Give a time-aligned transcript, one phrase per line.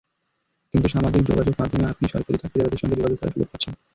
[0.73, 3.73] কিন্তু সামাজিক যোগযোগ মাধ্যমে আপনি সরাসরি চাকরিদাতার সঙ্গে যোগাযোগ করার সুযোগ পাচ্ছেন।